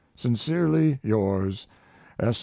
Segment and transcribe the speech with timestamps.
[0.15, 1.67] Sincerely yours,
[2.19, 2.39] S.